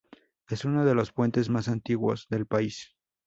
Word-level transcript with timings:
Es 0.49 0.65
uno 0.65 0.83
de 0.83 0.95
los 0.95 1.11
puentes 1.11 1.49
más 1.51 1.67
antiguos 1.67 2.25
del 2.27 2.47
país. 2.47 2.95